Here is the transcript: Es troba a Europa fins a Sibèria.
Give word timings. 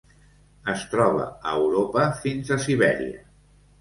Es 0.73 0.85
troba 0.93 1.27
a 1.29 1.53
Europa 1.65 2.07
fins 2.25 2.51
a 2.57 2.59
Sibèria. 2.65 3.23